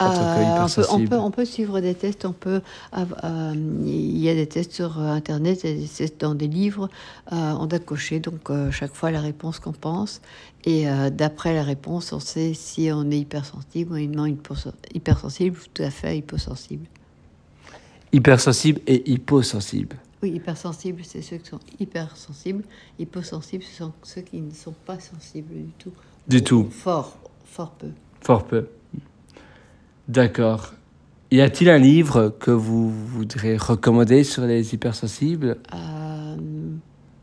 Euh, 0.02 0.06
on, 0.06 0.12
peut, 0.12 0.20
on, 0.20 0.36
qu'hypersensible 0.36 1.10
peut, 1.10 1.18
on 1.18 1.32
peut 1.32 1.46
suivre 1.46 1.82
des 1.82 1.94
tests, 1.94 2.24
on 2.24 2.32
peut, 2.32 2.62
euh, 2.98 3.54
il 3.86 4.18
y 4.18 4.30
a 4.30 4.34
des 4.34 4.48
tests 4.48 4.72
sur 4.72 4.98
euh, 4.98 5.12
Internet, 5.12 5.62
il 5.64 5.70
y 5.70 5.74
a 5.74 5.78
des 5.82 5.88
tests 5.88 6.22
dans 6.22 6.36
des 6.36 6.48
livres, 6.48 6.90
euh, 7.34 7.36
on 7.60 7.66
doit 7.66 7.80
cocher 7.80 8.22
donc 8.22 8.50
chaque 8.72 8.94
fois 8.94 9.12
la 9.12 9.20
réponse 9.20 9.60
qu'on 9.60 9.74
pense, 9.74 10.22
et 10.64 10.86
d'après 11.12 11.54
la 11.54 11.64
réponse, 11.64 12.14
on 12.14 12.22
sait 12.22 12.54
si 12.54 12.90
on 12.94 13.12
est 13.12 13.20
hypersensible 13.20 13.92
ou 13.94 14.00
non 14.08 14.26
hypersensible 14.94 15.58
ou 15.58 15.66
tout 15.74 15.84
à 15.84 15.90
fait 15.90 16.18
hyposensible. 16.18 16.86
Hypersensible 18.14 18.80
et 18.88 19.00
hyposensible. 19.12 19.98
Oui, 20.22 20.32
hypersensible, 20.32 21.02
c'est 21.04 21.22
ceux 21.22 21.38
qui 21.38 21.50
sont 21.50 21.60
hypersensibles, 21.80 22.64
hyposensibles, 22.98 23.64
ce 23.64 23.78
sont 23.78 23.94
ceux 24.04 24.22
qui 24.22 24.42
ne 24.42 24.52
sont 24.52 24.76
pas 24.86 25.00
sensibles 25.00 25.54
du 25.54 25.72
tout. 25.78 25.94
Du 26.28 26.38
Ou 26.38 26.42
tout. 26.42 26.68
Fort, 26.70 27.18
fort 27.46 27.72
peu. 27.72 27.88
Fort 28.22 28.46
peu. 28.46 28.68
D'accord. 30.10 30.74
Y 31.32 31.42
a-t-il 31.42 31.70
un 31.70 31.78
livre 31.78 32.36
que 32.40 32.52
vous 32.52 32.90
voudrez 32.90 33.56
recommander 33.56 34.24
sur 34.24 34.46
les 34.46 34.74
hypersensibles? 34.74 35.58
Euh, 35.74 36.36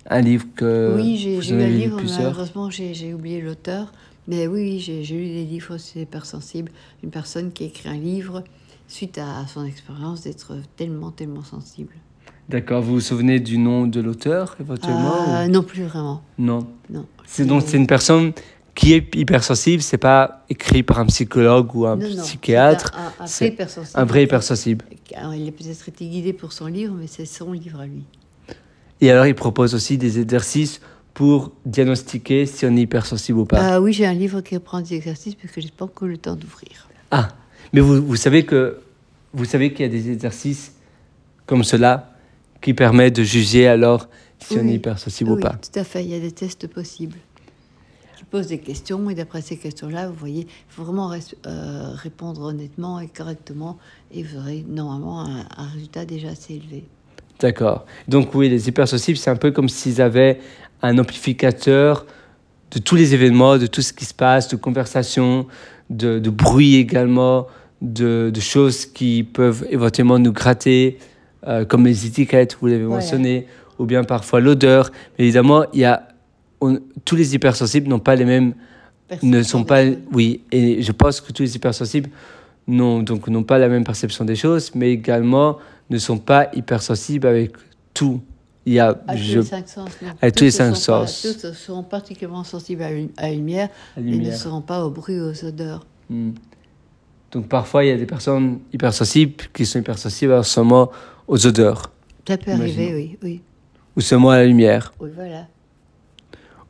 Un 0.08 0.20
livre 0.20 0.46
que 0.54 0.94
Oui, 0.96 1.16
j'ai 1.16 1.36
en 1.36 1.60
un 1.60 1.66
lu 1.66 1.76
livre, 1.76 2.00
malheureusement 2.16 2.70
j'ai 2.70 3.12
oublié 3.12 3.40
l'auteur, 3.42 3.92
mais 4.28 4.46
oui, 4.46 4.78
j'ai 4.78 5.02
lu 5.02 5.26
des 5.26 5.44
livres 5.44 5.76
sur 5.78 5.96
les 5.96 6.02
hypersensibles. 6.02 6.70
Une 7.02 7.10
personne 7.10 7.52
qui 7.52 7.64
écrit 7.64 7.88
un 7.88 7.98
livre 7.98 8.44
suite 8.86 9.18
à 9.18 9.46
son 9.48 9.64
expérience 9.64 10.22
d'être 10.22 10.54
tellement, 10.76 11.10
tellement 11.10 11.42
sensible. 11.42 11.92
D'accord. 12.48 12.82
Vous 12.82 12.94
vous 12.94 13.00
souvenez 13.00 13.40
du 13.40 13.58
nom 13.58 13.86
de 13.86 14.00
l'auteur 14.00 14.56
éventuellement 14.60 15.14
Euh, 15.40 15.48
non 15.48 15.62
plus 15.62 15.82
vraiment, 15.84 16.22
Non. 16.38 16.66
non. 16.90 17.06
C'est 17.26 17.44
donc 17.44 17.62
c'est 17.66 17.76
une 17.76 17.86
personne 17.88 18.32
qui 18.74 18.92
est 18.92 19.14
hypersensible. 19.16 19.82
C'est 19.82 19.98
pas 19.98 20.44
écrit 20.48 20.82
par 20.82 21.00
un 21.00 21.06
psychologue 21.06 21.74
ou 21.74 21.86
un 21.86 21.96
Non, 21.96 22.08
non, 22.08 22.22
psychiatre. 22.22 22.92
c'est 23.24 23.46
un, 23.46 23.48
un- 23.48 23.48
vrai 23.48 23.48
hypersensible. 23.54 24.00
Un 24.00 24.04
vrai 24.04 24.22
hypersensible. 24.24 24.84
Alors, 25.16 25.34
il 25.34 25.48
a 25.48 25.52
peut-être 25.52 25.88
été 25.88 26.06
guidé 26.06 26.32
pour 26.32 26.52
son 26.52 26.66
livre, 26.66 26.94
mais 26.98 27.06
c'est 27.06 27.26
son 27.26 27.52
livre 27.52 27.80
à 27.80 27.86
lui. 27.86 28.04
Et 29.00 29.10
alors, 29.10 29.26
il 29.26 29.34
propose 29.34 29.74
aussi 29.74 29.98
des 29.98 30.20
exercices 30.20 30.80
pour 31.14 31.50
diagnostiquer 31.64 32.44
si 32.46 32.64
on 32.66 32.76
est 32.76 32.82
hypersensible 32.82 33.38
ou 33.38 33.44
pas. 33.46 33.58
Ah 33.74 33.80
oui, 33.80 33.92
j'ai 33.92 34.06
un 34.06 34.12
livre 34.14 34.40
qui 34.42 34.54
reprend 34.54 34.80
des 34.82 34.94
exercices 34.94 35.34
parce 35.34 35.52
que 35.52 35.60
j'ai 35.60 35.70
pas 35.70 35.86
encore 35.86 36.06
le 36.08 36.18
temps 36.18 36.36
d'ouvrir. 36.36 36.88
Ah, 37.10 37.28
mais 37.72 37.80
vous, 37.80 38.04
vous 38.04 38.16
savez 38.16 38.44
que 38.44 38.78
vous 39.32 39.44
savez 39.46 39.72
qu'il 39.72 39.84
y 39.86 39.88
a 39.88 39.92
des 39.92 40.10
exercices 40.10 40.74
comme 41.46 41.64
cela 41.64 42.12
qui 42.60 42.74
permettent 42.74 43.16
de 43.16 43.22
juger 43.22 43.66
alors 43.66 44.08
si 44.38 44.58
on 44.58 44.66
est 44.68 44.74
hypersensible 44.74 45.30
oui, 45.32 45.38
ou 45.38 45.40
pas. 45.40 45.54
tout 45.54 45.78
à 45.78 45.84
fait, 45.84 46.04
il 46.04 46.10
y 46.10 46.14
a 46.14 46.20
des 46.20 46.32
tests 46.32 46.66
possibles. 46.66 47.16
Qui 48.16 48.24
posent 48.24 48.48
des 48.48 48.58
questions 48.58 49.08
et 49.10 49.14
d'après 49.14 49.40
ces 49.40 49.56
questions-là, 49.56 50.08
vous 50.08 50.14
voyez, 50.14 50.42
il 50.42 50.46
faut 50.68 50.84
vraiment 50.84 51.12
euh, 51.12 51.90
répondre 51.94 52.42
honnêtement 52.42 53.00
et 53.00 53.08
correctement 53.08 53.78
et 54.12 54.22
vous 54.22 54.38
aurez 54.38 54.64
normalement 54.68 55.22
un, 55.22 55.46
un 55.56 55.66
résultat 55.72 56.04
déjà 56.04 56.28
assez 56.28 56.54
élevé. 56.54 56.84
D'accord. 57.40 57.84
Donc 58.08 58.34
oui, 58.34 58.48
les 58.48 58.68
hypersensibles, 58.68 59.18
c'est 59.18 59.30
un 59.30 59.36
peu 59.36 59.50
comme 59.50 59.68
s'ils 59.68 60.00
avaient 60.00 60.38
un 60.82 60.98
amplificateur 60.98 62.06
de 62.70 62.78
tous 62.78 62.96
les 62.96 63.14
événements, 63.14 63.58
de 63.58 63.66
tout 63.66 63.82
ce 63.82 63.92
qui 63.92 64.04
se 64.04 64.14
passe, 64.14 64.48
de 64.48 64.56
conversations, 64.56 65.46
de, 65.90 66.18
de 66.18 66.30
bruit 66.30 66.76
également, 66.76 67.46
de, 67.82 68.30
de 68.32 68.40
choses 68.40 68.86
qui 68.86 69.22
peuvent 69.22 69.66
éventuellement 69.70 70.18
nous 70.18 70.32
gratter, 70.32 70.98
euh, 71.46 71.64
comme 71.64 71.84
les 71.86 72.06
étiquettes, 72.06 72.56
vous 72.60 72.66
l'avez 72.68 72.84
Voilà. 72.84 73.02
mentionné. 73.02 73.46
ou 73.78 73.84
bien 73.84 74.04
parfois 74.04 74.40
l'odeur. 74.40 74.90
Évidemment, 75.18 75.64
il 75.74 75.80
y 75.80 75.84
a, 75.84 76.08
on- 76.62 76.80
tous 77.04 77.14
les 77.14 77.34
hypersensibles 77.34 77.88
n'ont 77.88 77.98
pas 77.98 78.16
les 78.16 78.24
mêmes, 78.24 78.54
ne 79.22 79.42
sont 79.42 79.64
pas, 79.64 79.82
oui, 80.12 80.40
et 80.50 80.80
je 80.82 80.92
pense 80.92 81.20
que 81.20 81.30
tous 81.30 81.42
les 81.42 81.56
hypersensibles 81.56 82.08
n'ont 82.66 83.02
donc 83.02 83.28
n'ont 83.28 83.42
pas 83.44 83.58
la 83.58 83.68
même 83.68 83.84
perception 83.84 84.24
des 84.24 84.34
choses, 84.34 84.72
mais 84.74 84.90
également 84.92 85.58
ne 85.90 85.98
sont 85.98 86.16
pas 86.16 86.48
hypersensibles 86.54 87.26
avec 87.26 87.52
tout. 87.92 88.22
Il 88.64 88.72
y 88.72 88.80
a, 88.80 88.98
À 89.06 89.14
tous 89.14 89.22
les 89.34 89.42
cinq 89.42 89.68
sens. 89.68 89.90
à 90.22 90.30
tous 90.30 90.44
les 90.44 90.50
cinq 90.50 90.70
pas- 90.70 90.74
sens. 90.74 91.22
tous 91.22 91.52
seront 91.52 91.82
particulièrement 91.82 92.42
sensibles 92.44 92.82
à, 92.82 92.90
la- 92.90 93.04
à 93.18 93.30
lumière, 93.30 93.68
la 93.94 94.02
et 94.02 94.04
ne 94.06 94.10
lumière. 94.10 94.36
seront 94.38 94.62
pas 94.62 94.84
au 94.86 94.90
bruit 94.90 95.20
aux 95.20 95.44
odeurs. 95.44 95.84
Hmm. 96.08 96.30
Donc 97.30 97.46
parfois, 97.48 97.84
il 97.84 97.88
y 97.88 97.92
a 97.92 97.96
des 97.98 98.06
personnes 98.06 98.60
hypersensibles 98.72 99.34
qui 99.52 99.66
sont 99.66 99.78
hypersensibles 99.80 100.32
alors 100.32 100.46
seulement 100.46 100.90
aux 101.28 101.46
odeurs, 101.46 101.90
Ça 102.26 102.36
peut 102.38 102.52
arriver, 102.52 102.94
oui, 102.94 103.18
oui. 103.22 103.42
ou 103.96 104.00
seulement 104.00 104.30
à 104.30 104.38
la 104.38 104.46
lumière, 104.46 104.92
Oui, 105.00 105.10
voilà. 105.14 105.46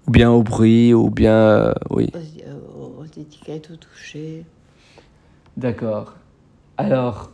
ou 0.07 0.11
bien 0.11 0.31
au 0.31 0.43
bruit, 0.43 0.95
ou 0.95 1.11
bien, 1.11 1.33
euh, 1.35 1.73
oui. 1.91 2.11
Aux, 2.77 3.01
aux- 3.01 3.05
étiquettes, 3.05 3.71
au 3.71 3.77
toucher. 3.77 4.45
D'accord. 5.57 6.15
Alors, 6.77 7.31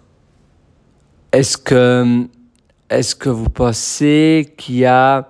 est-ce 1.33 1.57
que, 1.57 2.27
est-ce 2.91 3.15
que 3.17 3.29
vous 3.29 3.49
pensez 3.49 4.55
qu'il 4.57 4.77
y 4.77 4.85
a 4.85 5.29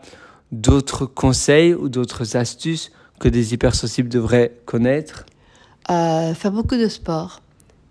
d'autres 0.50 1.06
conseils 1.06 1.72
ou 1.74 1.88
d'autres 1.88 2.36
astuces 2.36 2.92
que 3.18 3.28
des 3.28 3.54
hypersensibles 3.54 4.08
devraient 4.10 4.52
connaître? 4.66 5.24
Euh, 5.90 6.34
faire 6.34 6.52
beaucoup 6.52 6.76
de 6.76 6.88
sport, 6.88 7.40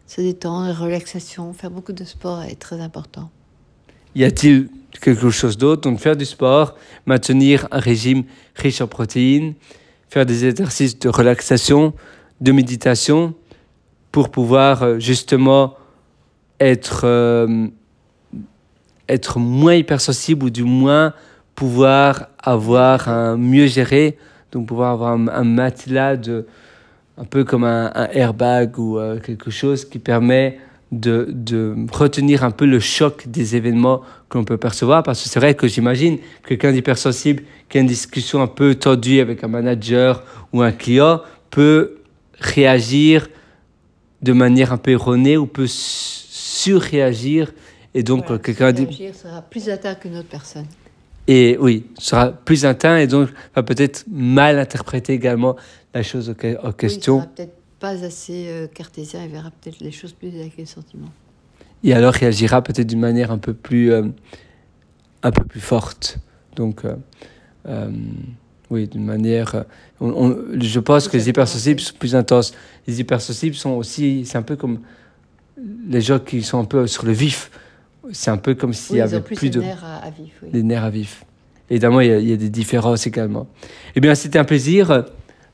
se 0.07 0.21
détendre, 0.21 0.67
la 0.67 0.73
relaxation, 0.73 1.51
faire 1.53 1.71
beaucoup 1.71 1.93
de 1.93 2.03
sport 2.03 2.43
est 2.43 2.59
très 2.59 2.79
important. 2.79 3.31
Y 4.15 4.23
a-t-il 4.23 4.69
quelque 5.01 5.29
chose 5.29 5.57
d'autre? 5.57 5.81
Donc 5.81 5.99
faire 5.99 6.15
du 6.15 6.25
sport, 6.25 6.75
maintenir 7.05 7.67
un 7.71 7.79
régime 7.79 8.23
riche 8.55 8.81
en 8.81 8.87
protéines, 8.87 9.53
faire 10.09 10.25
des 10.25 10.45
exercices 10.45 10.99
de 10.99 11.09
relaxation, 11.09 11.93
de 12.41 12.51
méditation, 12.51 13.33
pour 14.11 14.29
pouvoir 14.29 14.83
euh, 14.83 14.99
justement 14.99 15.75
être, 16.59 17.01
euh, 17.05 17.67
être 19.07 19.39
moins 19.39 19.75
hypersensible 19.75 20.45
ou 20.45 20.49
du 20.49 20.63
moins 20.63 21.13
pouvoir 21.55 22.27
avoir 22.43 23.07
un 23.07 23.37
mieux 23.37 23.67
géré, 23.67 24.17
donc 24.51 24.67
pouvoir 24.67 24.91
avoir 24.91 25.11
un, 25.11 25.43
matelas 25.43 26.17
de, 26.17 26.45
un 27.17 27.23
peu 27.23 27.43
comme 27.43 27.63
un, 27.63 27.91
un 27.95 28.07
airbag 28.11 28.77
ou 28.77 28.97
euh, 28.97 29.19
quelque 29.19 29.49
chose 29.49 29.85
qui 29.85 29.99
permet 29.99 30.59
de, 30.91 31.27
de 31.29 31.75
retenir 31.91 32.43
un 32.43 32.51
peu 32.51 32.65
le 32.65 32.79
choc 32.79 33.27
des 33.27 33.55
événements 33.55 34.01
que 34.29 34.37
l'on 34.37 34.43
peut 34.43 34.57
percevoir. 34.57 35.03
Parce 35.03 35.23
que 35.23 35.29
c'est 35.29 35.39
vrai 35.39 35.55
que 35.55 35.67
j'imagine 35.67 36.17
que 36.43 36.49
quelqu'un 36.49 36.71
d'hypersensible 36.73 37.43
qui 37.69 37.77
a 37.77 37.81
une 37.81 37.87
discussion 37.87 38.41
un 38.41 38.47
peu 38.47 38.75
tendue 38.75 39.19
avec 39.19 39.43
un 39.43 39.47
manager 39.47 40.23
ou 40.51 40.61
un 40.61 40.71
client 40.73 41.21
peut 41.49 41.97
réagir 42.39 43.29
de 44.21 44.33
manière 44.33 44.73
un 44.73 44.77
peu 44.77 44.91
erronée 44.91 45.37
ou 45.37 45.45
peut 45.47 45.67
su- 45.67 46.25
surréagir. 46.29 47.53
Et 47.93 48.03
donc, 48.03 48.25
Voilà, 48.27 48.41
quelqu'un 48.41 48.71
dit- 48.71 48.87
sera 49.13 49.41
plus 49.41 49.69
atteint 49.69 49.95
qu'une 49.95 50.17
autre 50.17 50.29
personne. 50.29 50.65
et 51.27 51.57
oui, 51.59 51.85
sera 51.97 52.31
plus 52.31 52.65
atteint 52.65 52.97
et 52.97 53.07
donc 53.07 53.29
va 53.55 53.63
peut-être 53.63 54.05
mal 54.11 54.59
interpréter 54.59 55.13
également 55.13 55.55
la 55.93 56.03
chose 56.03 56.29
en 56.29 56.33
Oui, 56.43 56.55
question. 56.77 57.21
peut-être 57.35 57.53
pas 57.81 58.03
assez 58.05 58.45
euh, 58.47 58.67
cartésien, 58.67 59.23
il 59.25 59.31
verra 59.31 59.49
peut-être 59.51 59.79
les 59.81 59.91
choses 59.91 60.13
plus 60.13 60.29
avec 60.29 60.55
les 60.57 60.65
sentiments. 60.65 61.11
et 61.83 61.93
alors 61.93 62.13
réagira 62.13 62.61
peut-être 62.63 62.87
d'une 62.87 62.99
manière 62.99 63.31
un 63.31 63.37
peu 63.39 63.53
plus, 63.53 63.91
euh, 63.91 64.03
un 65.23 65.31
peu 65.31 65.43
plus 65.43 65.59
forte. 65.59 66.19
Donc, 66.55 66.85
euh, 66.85 66.95
euh, 67.67 67.89
oui, 68.69 68.87
d'une 68.87 69.03
manière. 69.05 69.65
on- 69.99 70.11
on- 70.11 70.37
je 70.59 70.79
pense 70.79 71.07
que 71.07 71.17
les 71.17 71.27
hypersensibles 71.29 71.79
sont 71.79 71.95
plus 71.97 72.15
intenses. 72.15 72.53
Les 72.87 72.99
hypersensibles 73.01 73.55
sont 73.55 73.71
aussi. 73.71 74.23
C'est 74.25 74.37
un 74.37 74.41
peu 74.43 74.55
comme 74.55 74.79
les 75.87 76.01
gens 76.01 76.19
qui 76.19 76.41
sont 76.43 76.59
un 76.59 76.65
peu 76.65 76.87
sur 76.87 77.05
le 77.05 77.11
vif. 77.11 77.51
C'est 78.11 78.31
un 78.31 78.37
peu 78.37 78.55
comme 78.55 78.73
s'il 78.73 78.93
Oui, 78.93 78.99
y 78.99 79.01
avait 79.01 79.21
plus, 79.21 79.35
plus 79.35 79.49
de 79.49 79.59
de. 79.59 79.65
nerfs 79.65 79.83
à, 79.83 79.97
à 79.97 80.09
vif. 80.09 80.33
Oui. 80.43 80.49
les 80.53 80.63
nerfs 80.63 80.83
à 80.83 80.89
vif. 80.89 81.23
Évidemment, 81.69 82.01
il 82.01 82.07
y, 82.09 82.11
a, 82.13 82.19
il 82.19 82.27
y 82.29 82.33
a 82.33 82.37
des 82.37 82.49
différences 82.49 83.07
également. 83.07 83.47
Eh 83.95 83.99
bien, 84.01 84.13
c'était 84.15 84.39
un 84.39 84.43
plaisir 84.43 85.05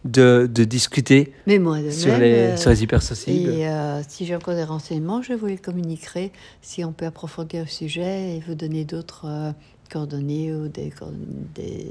de, 0.05 0.49
de 0.51 0.63
discuter 0.63 1.33
Mais 1.47 1.59
moi 1.59 1.81
de 1.81 1.89
sur 1.89 2.11
même, 2.11 2.21
les, 2.21 2.33
euh, 2.33 2.57
sur 2.57 2.69
les 2.69 2.83
hypersensibles. 2.83 3.51
Et 3.51 3.67
euh, 3.67 4.01
si 4.07 4.25
j'ai 4.25 4.35
encore 4.35 4.55
des 4.55 4.63
renseignements, 4.63 5.21
je 5.21 5.33
vous 5.33 5.47
les 5.47 5.57
communiquerai 5.57 6.31
si 6.61 6.83
on 6.83 6.91
peut 6.91 7.05
approfondir 7.05 7.61
le 7.61 7.67
sujet 7.67 8.35
et 8.35 8.43
vous 8.47 8.55
donner 8.55 8.85
d'autres 8.85 9.25
euh, 9.25 9.51
coordonnées 9.91 10.53
ou 10.53 10.67
des 10.67 10.89
coordonnées, 10.89 11.25
des 11.55 11.87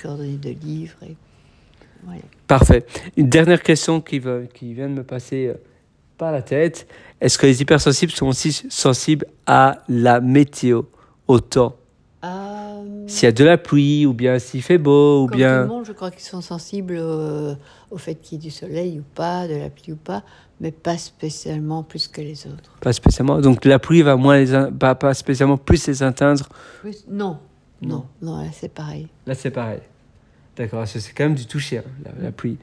coordonnées 0.00 0.36
de 0.36 0.50
livres. 0.50 0.98
Et... 1.02 1.16
Voilà. 2.04 2.20
Parfait. 2.46 2.84
Une 3.16 3.28
dernière 3.28 3.62
question 3.62 4.00
qui, 4.00 4.18
va, 4.18 4.40
qui 4.52 4.74
vient 4.74 4.88
de 4.88 4.94
me 4.94 5.04
passer 5.04 5.46
euh, 5.46 5.54
par 6.18 6.32
la 6.32 6.42
tête. 6.42 6.86
Est-ce 7.20 7.38
que 7.38 7.46
les 7.46 7.62
hypersensibles 7.62 8.12
sont 8.12 8.26
aussi 8.26 8.66
sensibles 8.68 9.26
à 9.46 9.82
la 9.88 10.20
météo, 10.20 10.82
au 11.26 11.40
temps 11.40 11.76
S'il 13.06 13.24
y 13.24 13.26
a 13.28 13.32
de 13.32 13.44
la 13.44 13.58
pluie, 13.58 14.06
ou 14.06 14.14
bien 14.14 14.38
s'il 14.38 14.62
fait 14.62 14.78
beau, 14.78 15.22
ou 15.24 15.26
comme 15.26 15.32
tout 15.32 15.36
bien... 15.38 15.60
le 15.62 15.66
monde, 15.66 15.84
je 15.84 15.92
crois 15.92 16.10
qu'ils 16.10 16.22
sont 16.22 16.40
sensibles 16.40 16.96
au, 16.96 17.54
au 17.90 17.98
fait 17.98 18.14
qu'il 18.14 18.38
y 18.38 18.40
ait 18.40 18.44
du 18.44 18.50
soleil 18.50 18.98
ou 19.00 19.04
pas, 19.14 19.46
de 19.46 19.54
la 19.56 19.68
pluie 19.70 19.92
ou 19.92 19.96
pas, 19.96 20.22
mais 20.60 20.70
pas 20.72 20.96
spécialement 20.96 21.82
plus 21.82 22.08
que 22.08 22.20
les 22.20 22.46
autres. 22.46 22.70
Pas 22.80 22.92
spécialement. 22.92 23.40
Donc 23.40 23.64
la 23.64 23.78
pluie 23.78 24.02
va 24.02 24.16
moins 24.16 24.38
les... 24.38 24.54
in- 24.54 24.72
Pas, 24.72 24.94
pas 24.94 25.12
spécialement 25.14 25.56
plus 25.58 25.86
les 25.86 26.02
atteindre. 26.02 26.48
Plus- 26.80 27.04
non, 27.08 27.38
Non. 27.82 28.04
non, 28.22 28.32
non, 28.36 28.42
là 28.42 28.48
c'est 28.52 28.72
pareil. 28.72 29.08
Là, 29.26 29.34
c'est 29.34 29.50
pareil. 29.50 29.80
D'accord, 30.56 30.86
c'est 30.86 31.00
quand 31.12 31.24
même 31.24 31.34
du 31.34 31.46
toucher, 31.46 31.78
hein, 31.78 31.82
la, 32.04 32.24
la 32.26 32.32
pluie. 32.32 32.58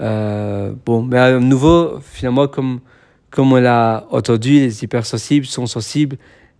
Euh, 0.00 0.72
bon, 0.84 1.02
mais 1.02 1.18
à 1.18 1.38
nouveau, 1.38 2.00
finalement, 2.00 2.48
comme, 2.48 2.80
comme 3.30 3.52
on 3.52 3.56
l'a 3.60 4.06
entendu, 4.10 4.52
les 4.52 4.82
hypersensibles 4.84 5.46
sont 5.46 5.66
sensibles 5.66 6.16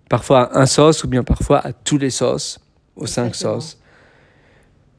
parfois 0.09 0.45
à 0.55 0.61
un 0.61 0.67
sens 0.67 1.03
ou 1.03 1.09
bien 1.09 1.23
parfois 1.25 1.59
à 1.67 1.73
tous 1.73 1.99
les 1.99 2.11
sens, 2.11 2.61
aux 2.97 3.07
cinq 3.07 3.29
Exactement. 3.29 3.61
sens. 3.61 3.79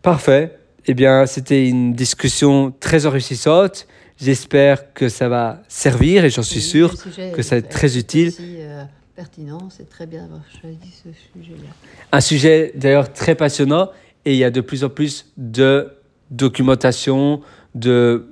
Parfait. 0.01 0.57
Eh 0.86 0.93
bien, 0.93 1.25
c'était 1.25 1.67
une 1.67 1.93
discussion 1.93 2.73
très 2.79 3.05
enrichissante. 3.05 3.88
J'espère 4.19 4.93
que 4.93 5.10
ça 5.10 5.27
va 5.27 5.62
servir 5.67 6.23
et 6.25 6.29
j'en 6.29 6.43
suis 6.43 6.62
sûr. 6.62 6.93
que 7.33 7.41
ça 7.41 7.55
va 7.55 7.60
être 7.60 7.69
très 7.69 7.97
utile. 7.97 8.29
aussi, 8.29 8.55
euh, 8.60 8.83
pertinent, 9.15 9.69
c'est 9.69 9.89
très 9.89 10.07
bien 10.07 10.21
d'avoir 10.23 10.43
choisi 10.62 10.77
ce 10.91 11.10
sujet-là. 11.33 11.69
Un 12.12 12.21
sujet 12.21 12.71
d'ailleurs 12.75 13.12
très 13.12 13.36
passionnant 13.36 13.89
et 14.25 14.33
il 14.33 14.38
y 14.38 14.43
a 14.43 14.49
de 14.49 14.62
plus 14.62 14.83
en 14.83 14.89
plus 14.89 15.31
de 15.38 15.89
documentation, 16.31 17.41
de 17.75 18.27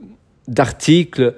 d'articles 0.47 1.35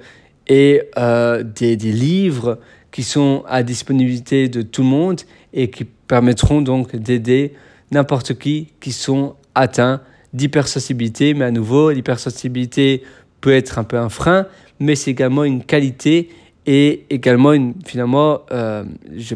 et 0.48 0.82
euh, 0.98 1.42
des, 1.42 1.76
des 1.76 1.92
livres 1.92 2.58
qui 2.90 3.02
sont 3.02 3.42
à 3.48 3.62
disponibilité 3.62 4.48
de 4.48 4.62
tout 4.62 4.82
le 4.82 4.88
monde 4.88 5.20
et 5.52 5.70
qui 5.70 5.84
permettront 5.84 6.60
donc 6.60 6.94
d'aider 6.94 7.54
n'importe 7.90 8.38
qui 8.38 8.68
qui 8.80 8.92
sont 8.92 9.34
atteints 9.54 10.00
d'hypersensibilité. 10.32 11.34
Mais 11.34 11.44
à 11.44 11.50
nouveau, 11.50 11.90
l'hypersensibilité 11.90 13.02
peut 13.40 13.54
être 13.54 13.78
un 13.78 13.84
peu 13.84 13.98
un 13.98 14.08
frein, 14.08 14.46
mais 14.80 14.94
c'est 14.94 15.10
également 15.10 15.44
une 15.44 15.64
qualité 15.64 16.30
et 16.66 17.06
également 17.08 17.52
une, 17.52 17.74
finalement, 17.86 18.40
euh, 18.52 18.84
je 19.16 19.34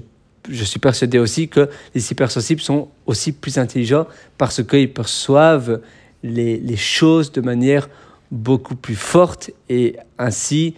je 0.50 0.64
suis 0.64 0.80
persuadé 0.80 1.18
aussi 1.18 1.48
que 1.48 1.68
les 1.94 2.10
hypersensibles 2.10 2.60
sont 2.60 2.88
aussi 3.06 3.32
plus 3.32 3.58
intelligents 3.58 4.06
parce 4.38 4.62
qu'ils 4.62 4.92
perçoivent 4.92 5.80
les, 6.22 6.58
les 6.58 6.76
choses 6.76 7.32
de 7.32 7.40
manière 7.40 7.88
beaucoup 8.30 8.74
plus 8.74 8.96
forte 8.96 9.50
et 9.68 9.96
ainsi, 10.18 10.74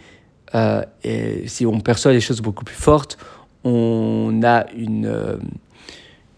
euh, 0.55 0.83
si 1.47 1.65
on 1.65 1.81
perçoit 1.81 2.13
les 2.13 2.21
choses 2.21 2.41
beaucoup 2.41 2.65
plus 2.65 2.77
fortes, 2.77 3.17
on 3.63 4.43
a 4.45 4.67
une, 4.77 5.07
euh, 5.07 5.37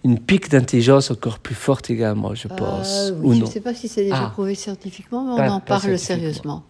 une 0.07 0.21
pique 0.21 0.49
d'intelligence 0.51 1.11
encore 1.11 1.41
plus 1.41 1.55
forte 1.57 1.91
également, 1.91 2.33
je 2.35 2.47
pense. 2.47 3.11
Euh, 3.11 3.13
ou 3.23 3.31
oui, 3.31 3.39
je 3.41 3.45
ne 3.45 3.51
sais 3.51 3.61
pas 3.61 3.75
si 3.75 3.89
c'est 3.89 4.05
déjà 4.05 4.27
Ah. 4.27 4.31
prouvé 4.31 4.55
scientifiquement, 4.55 5.25
mais 5.37 5.37
Pas- 5.47 5.51
on 5.51 5.55
en 5.57 5.61
parle 5.61 5.99
sérieusement. 5.99 6.63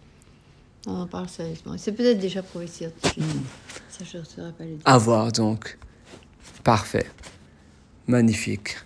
On 0.86 1.02
en 1.02 1.06
parle 1.06 1.28
sérieusement. 1.28 1.74
C'est 1.76 1.92
peut-être 1.92 2.18
déjà 2.18 2.42
prouvé 2.42 2.66
scientifiquement. 2.66 3.42
Ça, 3.90 4.04
je 4.10 4.18
ne 4.18 4.24
saurais 4.24 4.52
pas 4.52 4.64
le 4.64 4.70
dire. 4.70 4.80
À 4.86 4.96
voir 4.98 5.32
donc. 5.32 5.76
Parfait. 6.64 7.06
Magnifique. 8.06 8.76